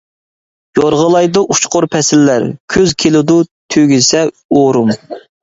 يورغىلايدۇ 0.77 1.43
ئۇچقۇر 1.55 1.87
پەسىللەر، 1.97 2.47
كۈز 2.77 2.97
كېلىدۇ 3.05 3.37
تۈگىسە 3.77 4.27
ئورۇم. 4.57 4.93